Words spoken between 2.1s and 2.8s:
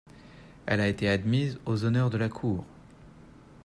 la cour.